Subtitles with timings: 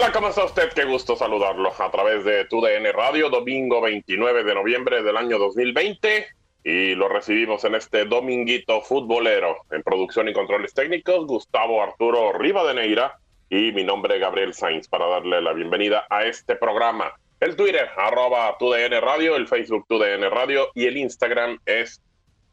[0.00, 0.72] Hola, ¿cómo está usted?
[0.74, 6.24] Qué gusto saludarlo a través de TUDN Radio, domingo 29 de noviembre del año 2020.
[6.62, 9.56] Y lo recibimos en este dominguito futbolero.
[9.72, 13.18] En producción y controles técnicos, Gustavo Arturo Rivadeneira
[13.50, 17.12] y mi nombre Gabriel Sainz para darle la bienvenida a este programa.
[17.40, 22.00] El Twitter, arroba TUDN Radio, el Facebook TUDN Radio y el Instagram es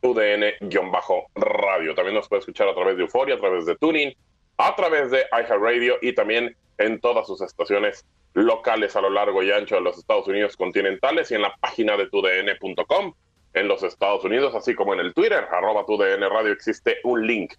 [0.02, 1.94] TUDN-radio.
[1.94, 4.16] También nos puede escuchar a través de Euforia, a través de Tuning,
[4.58, 9.52] a través de iHeartRadio y también en todas sus estaciones locales a lo largo y
[9.52, 13.14] ancho de los Estados Unidos continentales y en la página de tudn.com
[13.54, 17.54] en los Estados Unidos, así como en el Twitter, arroba tudn radio, existe un link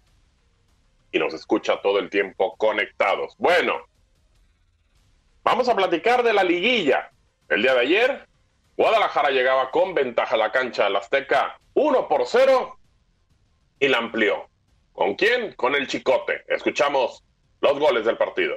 [1.11, 3.33] y nos escucha todo el tiempo conectados.
[3.37, 3.73] Bueno,
[5.43, 7.09] vamos a platicar de la liguilla.
[7.49, 8.27] El día de ayer,
[8.75, 12.77] Guadalajara llegaba con ventaja a la cancha del Azteca 1 por 0
[13.79, 14.47] y la amplió.
[14.97, 15.53] ¿Con quién?
[15.53, 16.43] Con el Chicote.
[16.47, 17.23] Escuchamos
[17.61, 18.55] los goles del partido.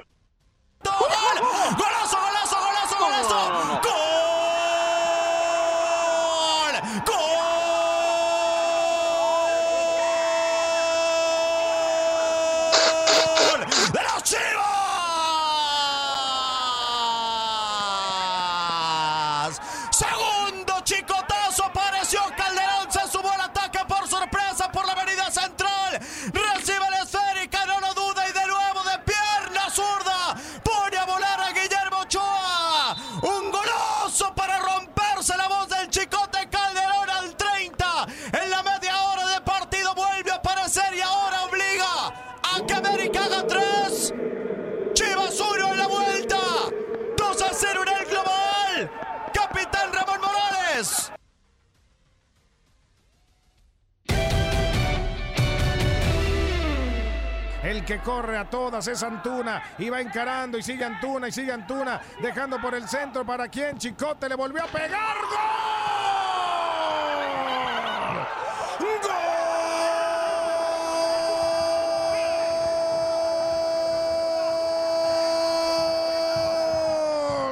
[0.83, 2.00] ¡Golazo,
[58.03, 62.59] Corre a todas es Antuna y va encarando y sigue Antuna y sigue Antuna, dejando
[62.59, 65.17] por el centro para quien Chicote le volvió a pegar.
[65.21, 65.69] ¡Gol!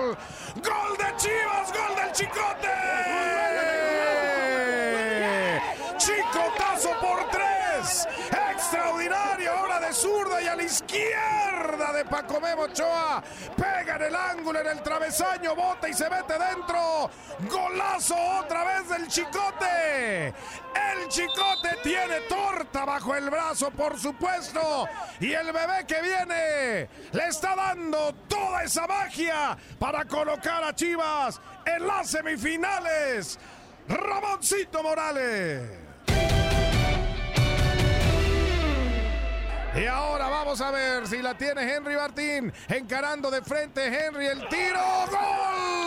[0.05, 0.17] ¡Gol!
[0.55, 1.71] ¡Gol de Chivas!
[1.71, 2.75] ¡Gol del Chicote!
[5.97, 8.07] ¡Chicotazo por tres!
[8.51, 9.53] ¡Extraordinario!
[9.53, 13.21] Ahora de zurda y a la izquierda de Paco Memo Ochoa.
[13.55, 17.09] Pega en el ángulo, en el travesaño, bota y se mete dentro.
[17.49, 20.27] ¡Golazo otra vez del Chicote!
[20.27, 24.87] El Chicote tiene torta bajo el brazo, por supuesto.
[25.19, 31.41] Y el bebé que viene le está dando toda esa magia para colocar a Chivas
[31.65, 33.37] en las semifinales.
[33.87, 35.88] Ramoncito Morales.
[39.75, 42.51] Y ahora vamos a ver si la tiene Henry Martín.
[42.67, 44.79] Encarando de frente Henry el tiro.
[45.09, 45.78] ¡Gol!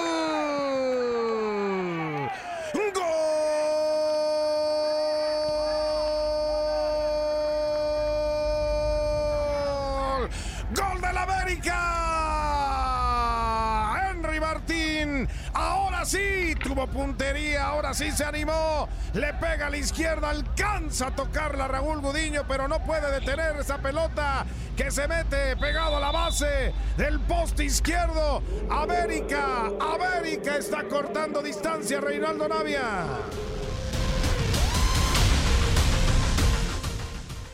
[16.04, 18.88] Sí, tuvo puntería, ahora sí se animó.
[19.14, 23.78] Le pega a la izquierda, alcanza a tocarla Raúl Gudiño, pero no puede detener esa
[23.78, 24.44] pelota
[24.76, 28.43] que se mete pegado a la base del poste izquierdo.
[28.69, 33.05] América, América está cortando distancia, Reinaldo Navia.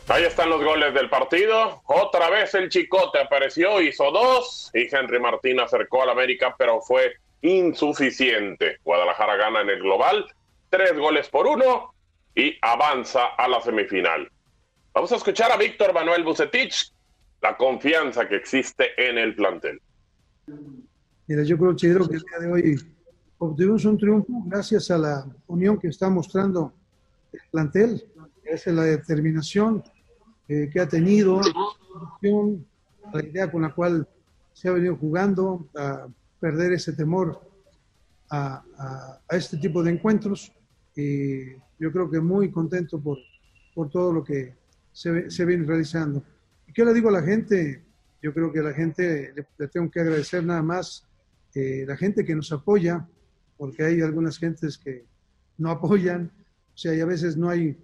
[0.07, 1.83] Ahí están los goles del partido.
[1.85, 7.13] Otra vez el Chicote apareció, hizo dos y Henry Martín acercó al América, pero fue
[7.41, 8.77] insuficiente.
[8.83, 10.25] Guadalajara gana en el global,
[10.69, 11.93] tres goles por uno
[12.35, 14.29] y avanza a la semifinal.
[14.93, 16.91] Vamos a escuchar a Víctor Manuel Bucetich,
[17.41, 19.81] la confianza que existe en el plantel.
[21.27, 22.75] Mira, yo creo, Chidro, que el día de hoy
[23.37, 26.73] obtuvimos un triunfo gracias a la unión que está mostrando
[27.31, 28.03] el plantel,
[28.43, 29.83] esa es la determinación
[30.47, 31.39] eh, que ha tenido,
[33.13, 34.07] la idea con la cual
[34.53, 36.07] se ha venido jugando, a
[36.39, 37.41] perder ese temor
[38.29, 38.63] a,
[39.31, 40.51] este tipo de encuentros.
[40.95, 43.17] Y yo creo que muy contento por,
[43.73, 44.55] por todo lo que
[44.91, 46.23] se, se viene realizando.
[46.67, 47.83] ¿Y qué le digo a la gente?
[48.21, 51.07] Yo creo que a la gente le, tengo que agradecer nada más
[51.55, 53.07] eh, la gente que nos apoya,
[53.57, 55.05] porque hay algunas gentes que
[55.57, 56.31] no apoyan,
[56.73, 57.77] o sea, y a veces no hay,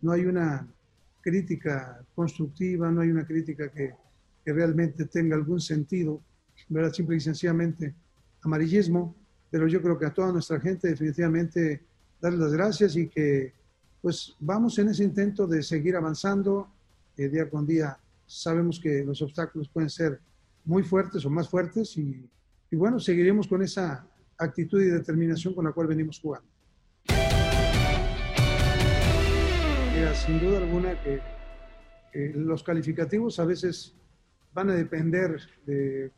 [0.00, 0.66] no hay una
[1.20, 3.94] crítica constructiva, no hay una crítica que,
[4.44, 6.22] que realmente tenga algún sentido,
[6.68, 6.92] ¿verdad?
[6.92, 7.94] Simple y sencillamente
[8.42, 9.14] amarillismo,
[9.50, 11.82] pero yo creo que a toda nuestra gente definitivamente
[12.20, 13.52] darle las gracias y que
[14.00, 16.68] pues vamos en ese intento de seguir avanzando
[17.16, 17.98] eh, día con día.
[18.26, 20.20] Sabemos que los obstáculos pueden ser
[20.64, 22.28] muy fuertes o más fuertes y,
[22.70, 24.06] y bueno, seguiremos con esa
[24.36, 26.48] actitud y determinación con la cual venimos jugando.
[30.26, 31.20] sin duda alguna que
[32.34, 33.94] los calificativos a veces
[34.52, 36.10] van a depender de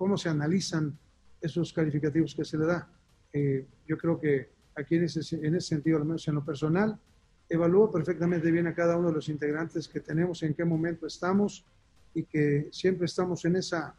[0.00, 0.98] cómo se analizan
[1.42, 2.88] esos calificativos que se le da.
[3.34, 6.98] Eh, yo creo que aquí en ese, en ese sentido, al menos en lo personal,
[7.46, 11.66] evalúo perfectamente bien a cada uno de los integrantes que tenemos, en qué momento estamos
[12.14, 13.94] y que siempre estamos en esa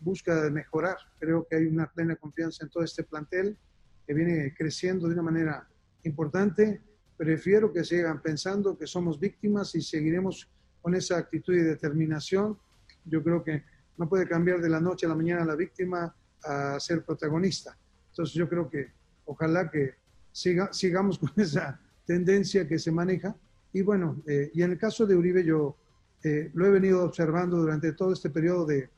[0.00, 0.96] búsqueda de mejorar.
[1.20, 3.56] Creo que hay una plena confianza en todo este plantel
[4.04, 5.68] que viene creciendo de una manera
[6.02, 6.82] importante
[7.16, 10.50] Prefiero que sigan pensando que somos víctimas y seguiremos
[10.82, 12.58] con esa actitud y determinación.
[13.04, 13.62] Yo creo que
[13.96, 16.14] no puede cambiar de la noche a la mañana la víctima
[16.44, 17.76] a ser protagonista.
[18.10, 18.92] Entonces yo creo que
[19.24, 19.94] ojalá que
[20.32, 23.34] siga, sigamos con esa tendencia que se maneja.
[23.72, 25.76] Y bueno, eh, y en el caso de Uribe yo
[26.22, 28.90] eh, lo he venido observando durante todo este periodo de,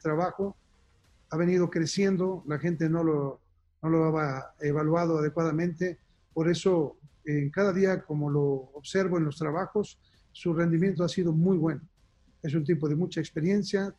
[0.00, 0.56] trabajo.
[1.30, 3.40] Ha venido creciendo, la gente no lo,
[3.82, 5.98] no lo ha evaluado adecuadamente.
[6.32, 9.98] Por eso en cada día, como lo observo en los trabajos,
[10.30, 11.80] su rendimiento ha sido muy bueno.
[12.40, 13.92] Es un tipo de mucha experiencia,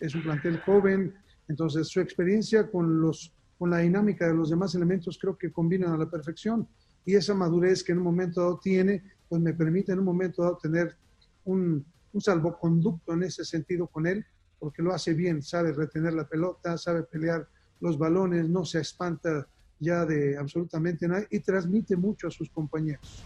[0.00, 1.14] es un plantel joven,
[1.48, 5.92] entonces su experiencia con, los, con la dinámica de los demás elementos creo que combinan
[5.92, 6.68] a la perfección
[7.04, 10.42] y esa madurez que en un momento dado tiene, pues me permite en un momento
[10.42, 10.96] dado tener
[11.44, 14.24] un, un salvoconducto en ese sentido con él,
[14.58, 17.48] porque lo hace bien, sabe retener la pelota, sabe pelear
[17.80, 19.46] los balones, no se espanta
[19.78, 23.22] ya de absolutamente nada y transmite mucho a sus compañeros.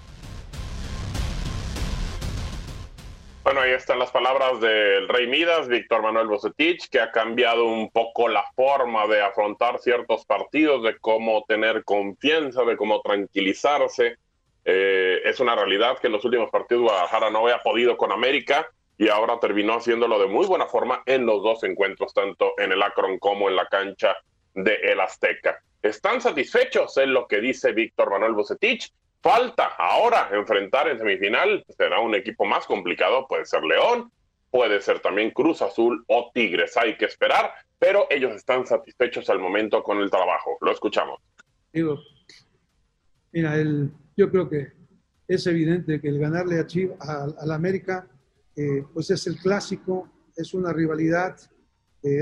[3.53, 7.91] Bueno, ahí están las palabras del Rey Midas, Víctor Manuel Bocetich, que ha cambiado un
[7.91, 14.17] poco la forma de afrontar ciertos partidos, de cómo tener confianza, de cómo tranquilizarse.
[14.65, 18.67] Eh, es una realidad que en los últimos partidos Guadalajara no había podido con América
[18.97, 22.83] y ahora terminó haciéndolo de muy buena forma en los dos encuentros, tanto en el
[22.83, 24.17] Akron como en la cancha
[24.55, 28.93] de El Azteca están satisfechos, en lo que dice Víctor Manuel Bucetich.
[29.23, 34.11] Falta ahora enfrentar en semifinal, será un equipo más complicado, puede ser León,
[34.51, 39.39] puede ser también Cruz Azul o Tigres, hay que esperar, pero ellos están satisfechos al
[39.39, 40.59] momento con el trabajo.
[40.61, 41.21] Lo escuchamos.
[41.73, 42.01] Digo,
[43.31, 44.73] mira, el, yo creo que
[45.29, 48.09] es evidente que el ganarle a Chivas, a, la América,
[48.57, 51.37] eh, pues es el clásico, es una rivalidad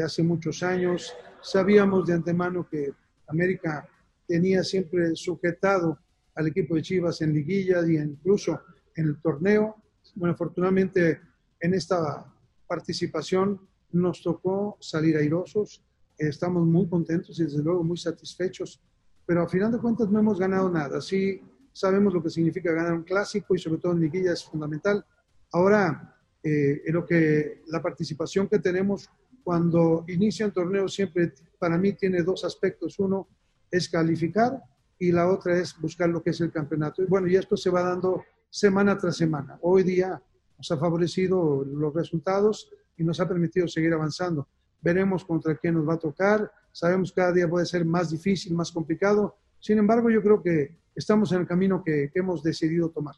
[0.04, 1.16] hace muchos años.
[1.40, 2.92] Sabíamos de antemano que
[3.26, 3.88] América
[4.26, 5.98] tenía siempre sujetado
[6.34, 8.60] al equipo de Chivas en liguillas y incluso
[8.94, 9.76] en el torneo.
[10.14, 11.20] Bueno, afortunadamente
[11.60, 12.26] en esta
[12.66, 13.60] participación
[13.92, 15.84] nos tocó salir airosos.
[16.16, 18.80] Estamos muy contentos y desde luego muy satisfechos,
[19.26, 21.00] pero a final de cuentas no hemos ganado nada.
[21.00, 21.40] Sí
[21.72, 25.04] sabemos lo que significa ganar un clásico y sobre todo en liguilla es fundamental.
[25.52, 29.08] Ahora, eh, en lo que la participación que tenemos
[29.42, 32.98] cuando inicia un torneo siempre para mí tiene dos aspectos.
[32.98, 33.28] Uno
[33.70, 34.62] es calificar
[35.00, 37.02] y la otra es buscar lo que es el campeonato.
[37.02, 39.58] Y bueno, y esto se va dando semana tras semana.
[39.62, 40.22] Hoy día
[40.58, 44.46] nos ha favorecido los resultados y nos ha permitido seguir avanzando.
[44.82, 46.52] Veremos contra quién nos va a tocar.
[46.70, 50.78] Sabemos que cada día puede ser más difícil, más complicado, Sin embargo, yo creo que
[50.94, 53.14] estamos en el camino que, que hemos decidido tomar.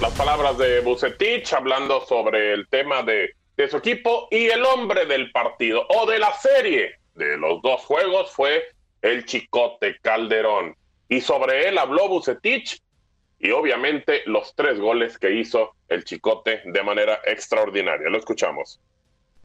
[0.00, 5.06] Las palabras de Bucetich hablando sobre el tema de, de su equipo y el hombre
[5.06, 8.62] del partido o de la serie de los dos juegos fue
[9.02, 10.74] el Chicote Calderón.
[11.08, 12.82] Y sobre él habló Bucetich
[13.38, 18.10] y obviamente los tres goles que hizo el Chicote de manera extraordinaria.
[18.10, 18.80] Lo escuchamos.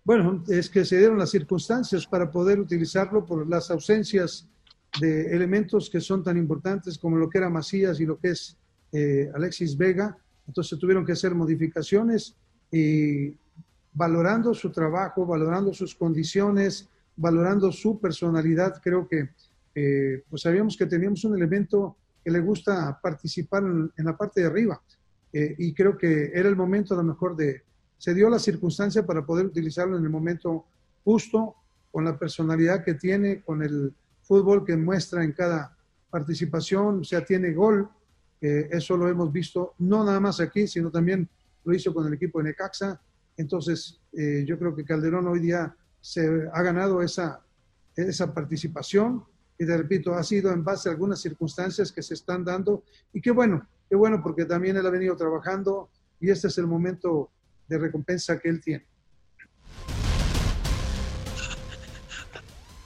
[0.04, 4.48] Bueno, es que se dieron las circunstancias para poder utilizarlo por las ausencias
[5.00, 8.58] de elementos que son tan importantes como lo que era Macías y lo que es
[8.92, 10.18] eh, Alexis Vega.
[10.48, 12.36] Entonces tuvieron que hacer modificaciones
[12.72, 13.36] y
[13.94, 19.30] valorando su trabajo, valorando sus condiciones, valorando su personalidad, creo que
[19.74, 24.48] eh, pues sabíamos que teníamos un elemento que le gusta participar en, la parte de
[24.48, 24.82] arriba.
[25.34, 27.64] Eh, y creo que era el momento a lo mejor de,
[27.98, 30.66] se dio la circunstancia para poder utilizarlo en el momento
[31.04, 31.56] justo,
[31.92, 35.76] con la personalidad que tiene, con el fútbol que muestra en cada
[36.10, 37.90] participación, o sea, tiene gol,
[38.40, 41.30] eh, eso lo hemos visto no nada más aquí, sino también
[41.64, 43.00] lo hizo con el equipo de Necaxa.
[43.42, 47.42] Entonces, eh, yo creo que Calderón hoy día se ha ganado esa,
[47.96, 49.26] esa participación
[49.58, 53.20] y te repito, ha sido en base a algunas circunstancias que se están dando y
[53.20, 57.32] qué bueno, qué bueno porque también él ha venido trabajando y este es el momento
[57.68, 58.86] de recompensa que él tiene.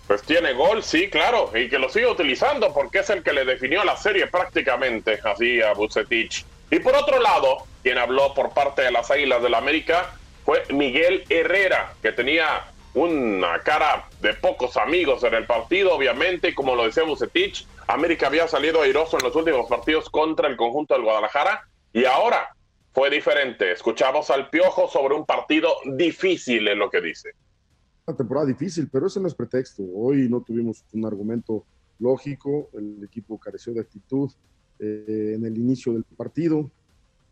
[0.08, 3.44] Pues tiene gol, sí, claro, y que lo sigue utilizando porque es el que le
[3.44, 6.46] definió la serie prácticamente así a Bucetich.
[6.72, 10.64] Y por otro lado, quien habló por parte de las Águilas del la América fue
[10.72, 16.86] Miguel Herrera, que tenía una cara de pocos amigos en el partido, obviamente, como lo
[16.86, 21.68] decía Bucetich, América había salido airoso en los últimos partidos contra el conjunto del Guadalajara
[21.92, 22.56] y ahora
[22.94, 23.72] fue diferente.
[23.74, 27.32] Escuchamos al Piojo sobre un partido difícil, en lo que dice
[28.08, 29.84] una temporada difícil, pero ese no es pretexto.
[29.94, 31.66] Hoy no tuvimos un argumento
[32.00, 34.32] lógico, el equipo careció de actitud
[34.80, 36.70] eh, en el inicio del partido.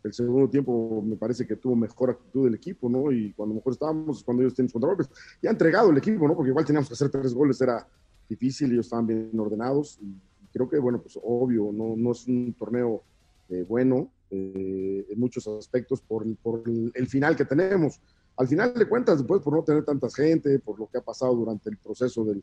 [0.04, 3.10] El segundo tiempo me parece que tuvo mejor actitud el equipo, ¿no?
[3.10, 5.08] Y cuando mejor estábamos, cuando ellos tenían contragolpes,
[5.42, 6.36] ya entregado el equipo, ¿no?
[6.36, 7.86] Porque igual teníamos que hacer tres goles, era
[8.28, 9.98] difícil, ellos estaban bien ordenados.
[10.00, 10.14] Y
[10.52, 13.02] creo que, bueno, pues obvio, no, no es un torneo
[13.48, 18.00] eh, bueno eh, en muchos aspectos por, por el, final que tenemos
[18.36, 21.34] al final de cuentas, después por no tener tanta gente, por lo que ha pasado
[21.36, 22.42] durante el proceso del,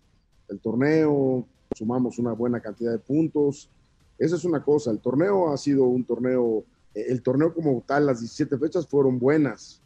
[0.61, 3.69] torneo, sumamos una buena cantidad de puntos.
[4.17, 8.19] Esa es una cosa, el torneo ha sido un torneo, el torneo como tal, las
[8.19, 9.81] 17 fechas fueron buenas,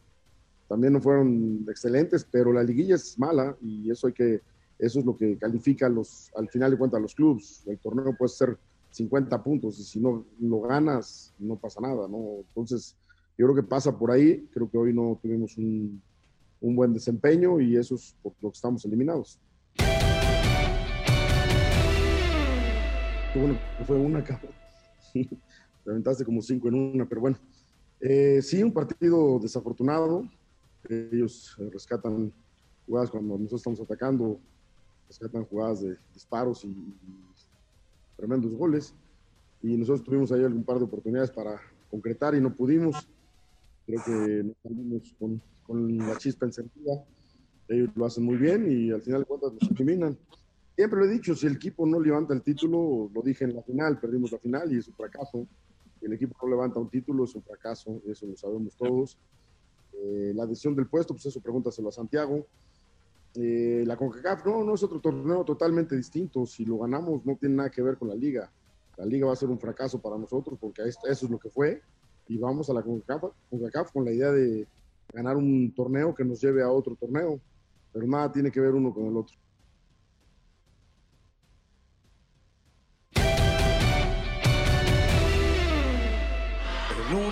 [0.67, 4.41] también no fueron excelentes, pero la liguilla es mala y eso hay que,
[4.79, 7.63] eso es lo que califica los, al final de cuentas los clubes.
[7.67, 8.57] El torneo puede ser
[8.91, 12.39] 50 puntos y si no lo ganas, no pasa nada, ¿no?
[12.47, 12.95] Entonces,
[13.38, 16.01] yo creo que pasa por ahí, creo que hoy no tuvimos un,
[16.62, 19.39] un buen desempeño y eso es por lo que estamos eliminados.
[23.35, 24.51] Bueno fue una, cabrón.
[25.85, 27.37] Reventaste como cinco en una, pero bueno.
[27.99, 30.27] Eh, sí, un partido desafortunado.
[30.89, 32.33] Ellos eh, rescatan
[32.85, 34.39] jugadas cuando nosotros estamos atacando,
[35.07, 36.95] rescatan jugadas de disparos y, y
[38.17, 38.93] tremendos goles.
[39.61, 43.07] Y nosotros tuvimos ahí algún par de oportunidades para concretar y no pudimos.
[43.85, 47.03] Creo que nos salimos con, con, la chispa encendida.
[47.67, 50.17] Ellos lo hacen muy bien y al final de cuentas nos eliminan.
[50.75, 53.63] Siempre lo he dicho, si el equipo no levanta el título, lo dije en la
[53.63, 55.47] final, perdimos la final y es un fracaso.
[56.01, 59.17] El equipo no levanta un título, es un fracaso, eso lo sabemos todos.
[59.93, 62.45] Eh, la decisión del puesto, pues eso pregúntaselo a Santiago.
[63.35, 66.45] Eh, la CONCACAF no, no es otro torneo totalmente distinto.
[66.45, 68.51] Si lo ganamos, no tiene nada que ver con la liga.
[68.97, 71.81] La liga va a ser un fracaso para nosotros porque eso es lo que fue
[72.27, 74.67] y vamos a la CONCACAF, con la idea de
[75.13, 77.39] ganar un torneo que nos lleve a otro torneo,
[77.93, 79.35] pero nada tiene que ver uno con el otro.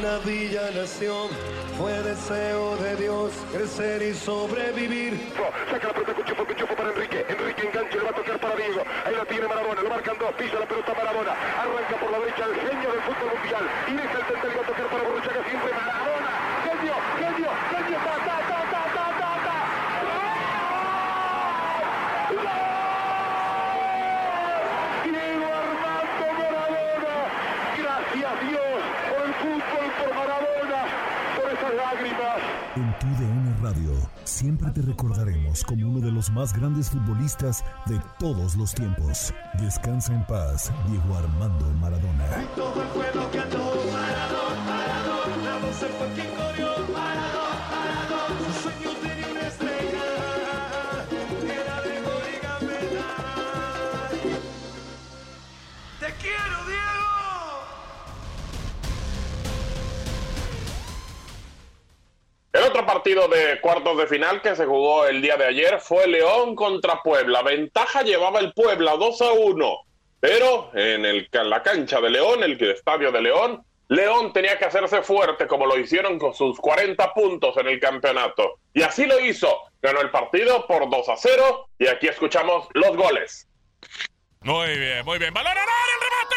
[0.04, 1.30] Una villa nación
[1.78, 5.32] fue deseo de Dios crecer y sobrevivir.
[5.72, 7.26] Saca la pelota Cuchufo, Cuchufo para Enrique.
[7.30, 8.84] Enrique enganche, le va a tocar para Diego.
[9.06, 11.32] Ahí la tiene Maradona, lo marcan dos, pisa la pelota Maradona.
[11.32, 13.64] Arranca por la derecha el genio del fútbol mundial.
[13.88, 16.32] Y deja el centro y va a tocar para Borruchaga siempre Maradona.
[16.68, 19.58] Genio, genio, genio, ta, ta, ta, ta, ta, ta, ta.
[25.06, 27.16] Diego Armando Maradona.
[27.80, 30.82] Gracias Dios por el fútbol, por Maradona,
[31.36, 32.63] por esas lágrimas.
[32.76, 33.92] En tu DN Radio
[34.24, 39.32] siempre te recordaremos como uno de los más grandes futbolistas de todos los tiempos.
[39.60, 42.26] Descansa en paz, Diego Armando Maradona.
[42.56, 43.60] Todo el pueblo cantó
[43.92, 46.73] Maradona, Maradona, la voz fue quien corrió
[63.04, 67.02] partido de cuartos de final que se jugó el día de ayer fue León contra
[67.04, 67.42] Puebla.
[67.42, 69.78] Ventaja llevaba el Puebla 2 a 1.
[70.22, 75.02] Pero en, el, la cancha de León, el estadio de León, León tenía que hacerse
[75.02, 78.60] fuerte como lo hicieron con sus 40 puntos en el campeonato.
[78.74, 79.54] Y así lo hizo.
[79.82, 83.50] Ganó el partido por 2 a 0 y aquí escuchamos los goles.
[84.44, 85.34] Muy bien, muy bien.
[85.34, 85.58] ¡Balón el
[86.06, 86.36] remate,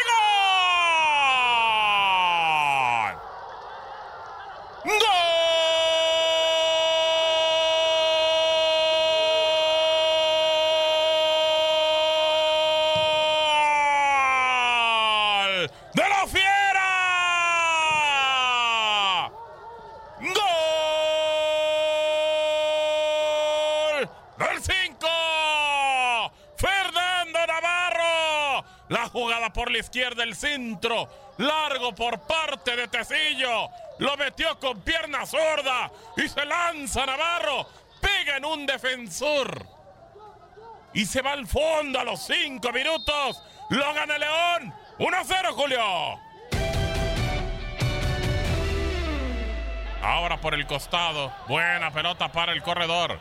[4.83, 4.99] gol!
[4.99, 5.26] ¡Gol!
[29.57, 31.33] Por la izquierda el centro.
[31.39, 33.69] Largo por parte de Tecillo.
[33.97, 35.91] Lo metió con pierna sorda.
[36.15, 37.67] Y se lanza Navarro.
[37.99, 39.65] Pega en un defensor.
[40.93, 43.43] Y se va al fondo a los cinco minutos.
[43.71, 44.75] Lo gana León.
[44.99, 45.81] 1-0, Julio.
[50.03, 51.33] Ahora por el costado.
[51.47, 53.19] Buena pelota para el corredor.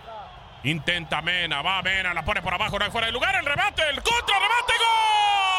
[0.65, 1.63] Intenta Mena.
[1.63, 2.13] Va Mena.
[2.13, 2.79] La pone por abajo.
[2.79, 3.35] No hay fuera de lugar.
[3.37, 3.89] El remate.
[3.89, 4.39] El contra.
[4.39, 4.75] Remate.
[4.79, 5.56] Gol.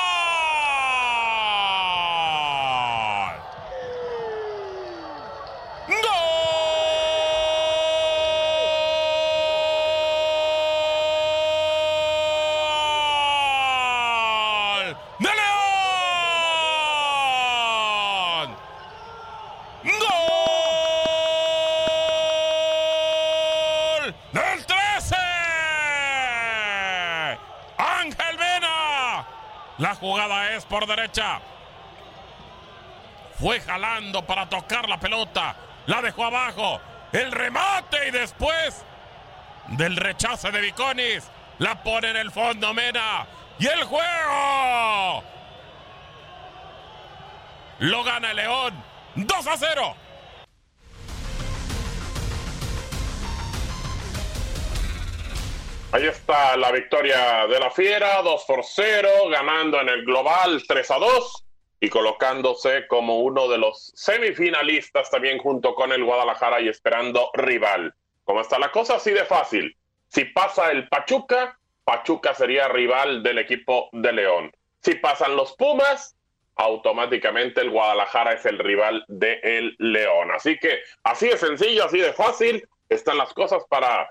[30.00, 31.40] Jugada es por derecha.
[33.40, 35.56] Fue jalando para tocar la pelota.
[35.86, 36.80] La dejó abajo.
[37.12, 38.84] El remate y después
[39.70, 41.30] del rechazo de Viconis.
[41.60, 43.26] La pone en el fondo Mena.
[43.60, 45.24] Y el juego.
[47.80, 48.84] Lo gana el León.
[49.16, 49.96] 2 a 0.
[55.98, 60.92] Ahí está la victoria de la Fiera, 2 por 0, ganando en el global 3
[60.92, 61.46] a 2
[61.80, 67.96] y colocándose como uno de los semifinalistas también junto con el Guadalajara y esperando rival.
[68.26, 68.98] ¿Cómo está la cosa?
[68.98, 69.76] Así de fácil.
[70.08, 74.52] Si pasa el Pachuca, Pachuca sería rival del equipo de León.
[74.84, 76.16] Si pasan los Pumas,
[76.58, 80.30] automáticamente el Guadalajara es el rival de el León.
[80.30, 84.08] Así que así de sencillo, así de fácil están las cosas para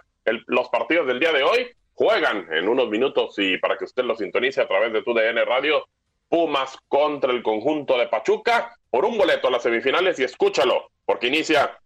[0.47, 4.17] los partidos del día de hoy juegan en unos minutos y para que usted lo
[4.17, 5.87] sintonice a través de tu DN Radio,
[6.29, 11.29] Pumas contra el conjunto de Pachuca por un boleto a las semifinales y escúchalo, porque
[11.29, 11.79] inicia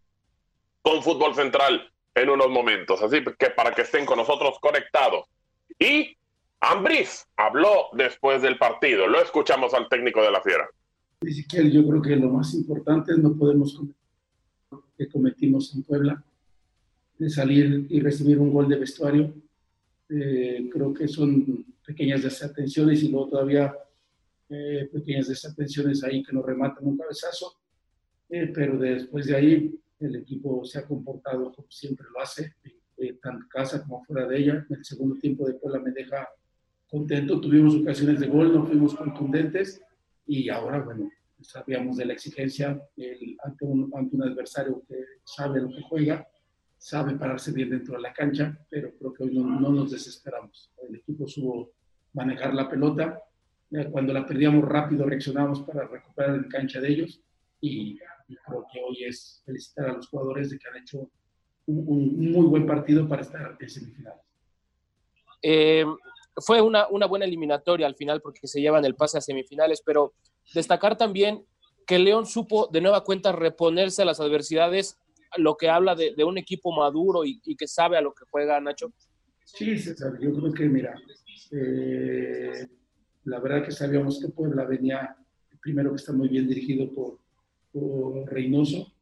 [0.82, 3.02] con fútbol central en unos momentos.
[3.02, 5.26] Así que para que estén con nosotros conectados.
[5.78, 6.16] Y
[6.60, 9.06] Ambriz habló después del partido.
[9.06, 10.68] Lo escuchamos al técnico de la Fiera.
[11.22, 13.96] yo creo que lo más importante es no podemos cometer
[14.70, 16.24] lo que cometimos en Puebla
[17.28, 19.34] salir y recibir un gol de vestuario.
[20.08, 23.74] Eh, creo que son pequeñas desatenciones y luego todavía
[24.48, 27.60] eh, pequeñas desatenciones ahí que nos rematan un cabezazo.
[28.28, 32.54] Eh, pero después de ahí el equipo se ha comportado como siempre lo hace,
[33.22, 34.66] tanto casa como fuera de ella.
[34.70, 36.26] En el segundo tiempo de Puebla me deja
[36.88, 37.40] contento.
[37.40, 39.82] Tuvimos ocasiones de gol, no fuimos contundentes
[40.26, 42.80] y ahora, bueno, sabíamos de la exigencia
[43.44, 46.26] ante, un, ante un adversario que sabe lo que juega
[46.80, 50.72] sabe pararse bien dentro de la cancha, pero creo que hoy no, nos desesperamos.
[50.88, 51.72] El equipo supo
[52.14, 53.22] manejar la pelota.
[53.92, 57.20] Cuando la perdíamos rápido reaccionamos para recuperar la cancha de ellos
[57.60, 57.98] y,
[58.46, 61.10] creo que hoy es felicitar a los jugadores de que han hecho
[61.66, 64.22] un, muy buen partido para estar en semifinales.
[65.42, 65.84] Eh,
[66.36, 70.14] fue una, una buena eliminatoria al final porque se llevan el pase a semifinales, pero
[70.54, 71.44] destacar también
[71.86, 74.98] que León supo de nueva cuenta reponerse a las adversidades
[75.36, 78.92] lo que habla de, un equipo maduro y, que sabe a lo que juega Nacho?
[79.44, 80.94] Sí, César, yo creo que, mira,
[81.52, 82.66] eh,
[83.24, 85.16] la verdad que sabíamos que Puebla venía,
[85.60, 87.18] primero que está muy bien dirigido por,
[88.26, 88.92] Reynoso,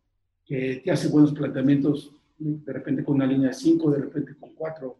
[0.44, 4.54] que te hace buenos planteamientos, de repente con una línea de 5, de repente con
[4.54, 4.98] 4,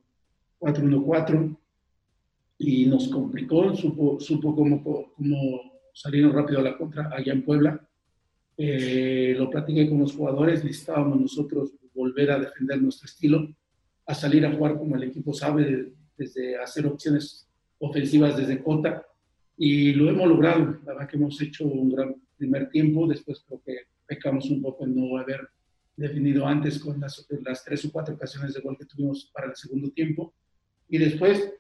[0.59, 1.57] 4-1-4,
[2.59, 7.88] y nos complicó, supo, supo cómo, cómo salieron rápido a la contra allá en Puebla
[8.61, 13.55] eh, lo platiqué con los jugadores, necesitábamos nosotros volver a defender nuestro estilo,
[14.05, 19.07] a salir a jugar como el equipo sabe, desde hacer opciones ofensivas desde cota,
[19.57, 20.77] y lo hemos logrado.
[20.85, 24.85] La verdad que hemos hecho un gran primer tiempo, después creo que pecamos un poco
[24.85, 25.49] en no haber
[25.97, 29.55] definido antes con las, las tres o cuatro ocasiones de gol que tuvimos para el
[29.57, 30.35] segundo tiempo.
[30.88, 31.53] Y después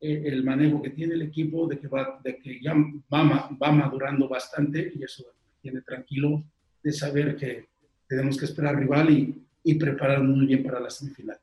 [0.00, 2.74] eh, el manejo que tiene el equipo de que, va, de que ya
[3.12, 5.24] va, va madurando bastante y eso
[5.64, 6.44] tiene tranquilo
[6.82, 7.68] de saber que
[8.06, 11.38] tenemos que esperar rival y, y prepararnos muy bien para la semifinal.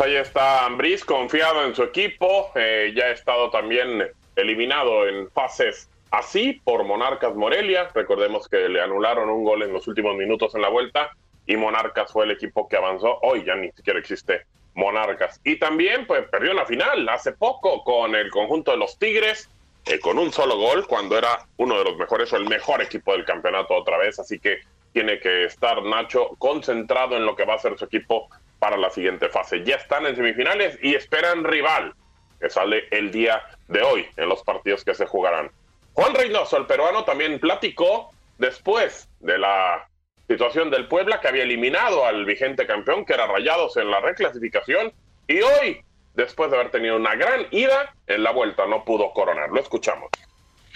[0.00, 2.50] Ahí está Ambris, confiado en su equipo.
[2.56, 4.02] Eh, ya ha estado también
[4.34, 7.88] eliminado en fases así por Monarcas Morelia.
[7.94, 11.10] Recordemos que le anularon un gol en los últimos minutos en la vuelta
[11.46, 13.18] y Monarcas fue el equipo que avanzó.
[13.22, 14.46] Hoy ya ni siquiera existe
[14.78, 15.40] Monarcas.
[15.44, 19.50] Y también pues perdió la final hace poco con el conjunto de los Tigres.
[19.86, 23.12] Eh, con un solo gol cuando era uno de los mejores o el mejor equipo
[23.12, 24.18] del campeonato otra vez.
[24.18, 24.60] Así que
[24.92, 28.90] tiene que estar Nacho concentrado en lo que va a ser su equipo para la
[28.90, 29.64] siguiente fase.
[29.64, 31.94] Ya están en semifinales y esperan rival
[32.40, 35.50] que sale el día de hoy en los partidos que se jugarán.
[35.94, 39.88] Juan Reynoso, el peruano, también platicó después de la
[40.28, 44.92] situación del Puebla que había eliminado al vigente campeón, que era Rayados en la reclasificación,
[45.26, 45.80] y hoy,
[46.14, 49.50] después de haber tenido una gran ida, en la vuelta no pudo coronar.
[49.50, 50.10] Lo escuchamos.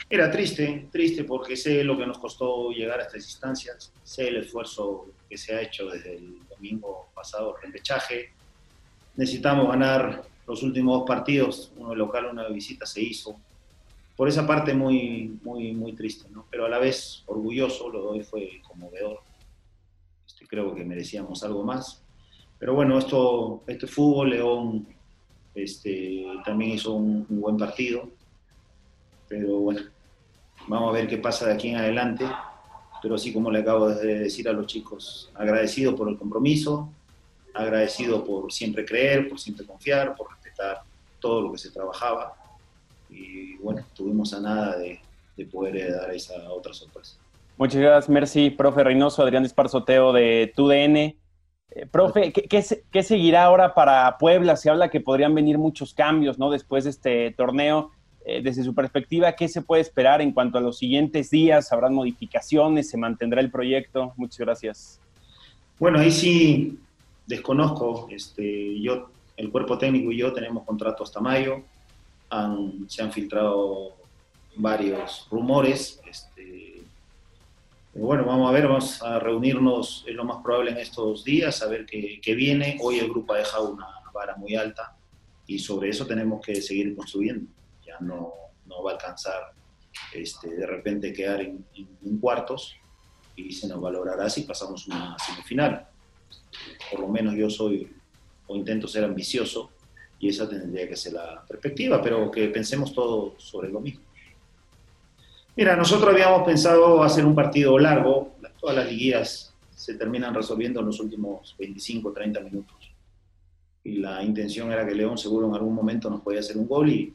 [0.08, 4.38] Era triste, triste porque sé lo que nos costó llegar a estas instancias, sé el
[4.38, 8.32] esfuerzo que se ha hecho desde el domingo pasado, el repechaje.
[9.16, 13.36] Necesitamos ganar los últimos dos partidos, uno de local, uno de visita se hizo.
[14.16, 16.46] Por esa parte muy, muy, muy triste, ¿no?
[16.50, 19.20] Pero a la vez orgulloso, lo doy fue conmovedor.
[20.42, 22.02] Este, creo que merecíamos algo más.
[22.58, 24.86] Pero bueno, esto, este fútbol, León
[25.54, 28.08] este, también hizo un, un buen partido.
[29.28, 29.82] Pero bueno,
[30.68, 32.24] vamos a ver qué pasa de aquí en adelante.
[33.00, 36.88] Pero así como le acabo de decir a los chicos, agradecido por el compromiso,
[37.52, 40.82] agradecido por siempre creer, por siempre confiar, por respetar
[41.18, 42.36] todo lo que se trabajaba.
[43.10, 45.00] Y bueno, estuvimos a nada de,
[45.36, 47.16] de poder dar esa otra sorpresa.
[47.62, 48.50] Muchas gracias, Mercy.
[48.50, 50.96] Profe Reynoso, Adrián Esparzoteo de TUDN.
[50.96, 51.16] Eh,
[51.92, 54.56] profe, ¿qué, qué, qué seguirá ahora para Puebla?
[54.56, 56.50] Se habla que podrían venir muchos cambios ¿no?
[56.50, 57.92] después de este torneo.
[58.24, 61.72] Eh, desde su perspectiva, ¿qué se puede esperar en cuanto a los siguientes días?
[61.72, 62.90] ¿Habrán modificaciones?
[62.90, 64.12] ¿Se mantendrá el proyecto?
[64.16, 65.00] Muchas gracias.
[65.78, 66.80] Bueno, ahí sí
[67.28, 68.08] desconozco.
[68.10, 71.62] Este, yo, el cuerpo técnico y yo tenemos contrato hasta mayo.
[72.28, 73.92] Han, se han filtrado
[74.56, 76.02] varios rumores.
[76.10, 76.61] Este,
[77.92, 81.62] pero bueno, vamos a ver, vamos a reunirnos, es lo más probable en estos días,
[81.62, 82.78] a ver qué, qué viene.
[82.80, 84.96] Hoy el grupo ha dejado una vara muy alta
[85.46, 87.46] y sobre eso tenemos que seguir construyendo
[87.86, 88.32] ya no,
[88.66, 89.52] no va a alcanzar
[90.12, 92.76] este, de repente quedar en, en, en, cuartos
[93.36, 95.86] y se nos valorará si pasamos una semifinal.
[96.90, 97.90] Por lo menos yo soy
[98.46, 99.70] o intento ser ambicioso
[100.18, 104.02] y esa tendría que ser la perspectiva, pero que pensemos todos sobre lo mismo.
[105.54, 110.86] Mira, nosotros habíamos pensado hacer un partido largo, todas las liguillas se terminan resolviendo en
[110.86, 112.92] los últimos 25, 30 minutos.
[113.84, 116.88] Y la intención era que León seguro en algún momento nos podía hacer un gol
[116.88, 117.12] y,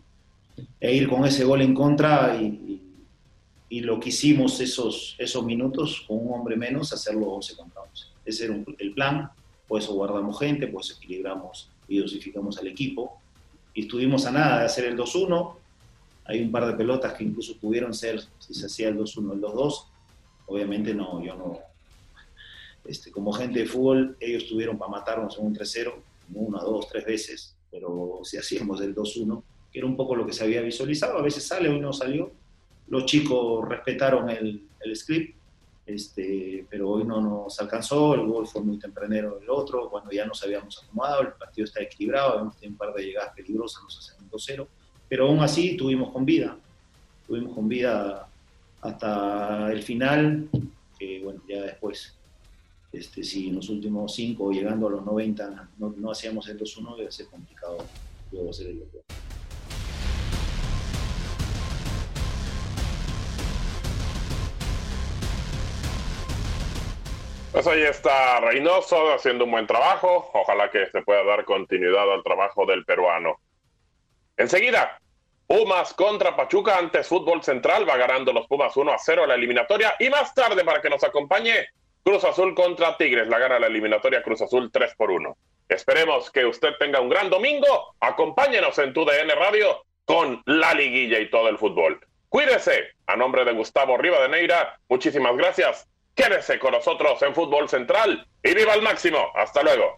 [0.80, 2.82] e ir con ese gol en contra y, y,
[3.70, 8.06] y, lo que hicimos esos, esos minutos con un hombre menos, hacerlo 11 contra 11.
[8.26, 9.32] Ese era un, el plan,
[9.68, 13.22] por eso guardamos gente, por eso equilibramos y dosificamos al equipo.
[13.74, 15.56] Y estuvimos a nada de hacer el 2-1.
[16.28, 19.42] Hay un par de pelotas que incluso pudieron ser, si se hacía el 2-1, el
[19.42, 19.86] 2-2.
[20.48, 21.60] Obviamente no, yo no.
[22.86, 25.94] Este, como gente de fútbol, ellos tuvieron para matarnos en un 3-0,
[26.34, 30.34] una, dos, tres veces, pero si hacíamos el 2-1, que era un poco lo que
[30.34, 32.32] se había visualizado, a veces sale o no salió.
[32.88, 35.38] Los chicos respetaron el, el script,
[35.86, 40.26] este, pero hoy no nos alcanzó, el gol fue muy tempranero el otro, cuando ya
[40.26, 43.98] nos habíamos acomodado, el partido está equilibrado, habíamos tenido un par de llegadas peligrosas, nos
[43.98, 44.68] hacen 2-0,
[45.10, 46.58] pero aún así tuvimos con vida,
[47.26, 48.28] tuvimos con vida
[48.82, 50.50] hasta el final,
[50.98, 52.18] que bueno, ya después,
[52.92, 57.00] este, si en los últimos 5 llegando a los 90 no, no hacíamos el 2-1,
[57.00, 57.78] iba a ser complicado
[58.32, 58.88] luego hacer el 2
[67.58, 70.30] Pues ahí está Reynoso haciendo un buen trabajo.
[70.32, 73.40] Ojalá que se pueda dar continuidad al trabajo del peruano.
[74.38, 75.00] Enseguida,
[75.48, 77.88] Pumas contra Pachuca antes Fútbol Central.
[77.90, 79.96] Va ganando los Pumas 1 a 0 la eliminatoria.
[80.00, 81.70] Y más tarde, para que nos acompañe,
[82.04, 83.28] Cruz Azul contra Tigres.
[83.28, 85.38] La gana la eliminatoria Cruz Azul 3 por 1.
[85.70, 87.96] Esperemos que usted tenga un gran domingo.
[88.00, 92.00] Acompáñenos en tu DN Radio con la liguilla y todo el fútbol.
[92.30, 92.96] Cuídese.
[93.08, 95.88] A nombre de Gustavo Rivadeneira, muchísimas gracias.
[96.14, 99.32] Quédese con nosotros en Fútbol Central y viva al máximo.
[99.34, 99.98] Hasta luego.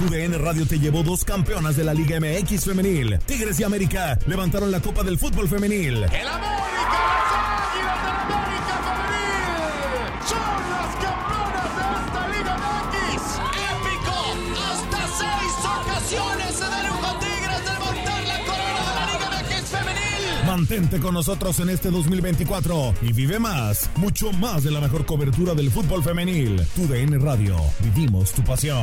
[0.00, 3.18] UDN Radio te llevó dos campeonas de la Liga MX femenil.
[3.26, 5.96] Tigres y América levantaron la Copa del Fútbol Femenil.
[6.04, 7.02] ¡El América!
[7.22, 10.02] ¡Las Águilas del América Femenil!
[10.28, 13.22] ¡Son las campeonas de esta Liga MX!
[13.70, 14.16] ¡Épico!
[14.72, 19.68] ¡Hasta seis ocasiones se dieron con Tigres de levantar la corona de la Liga MX
[19.68, 20.46] Femenil!
[20.46, 25.54] Mantente con nosotros en este 2024 y vive más, mucho más de la mejor cobertura
[25.54, 26.60] del fútbol femenil.
[26.76, 28.82] UDN Radio, vivimos tu pasión.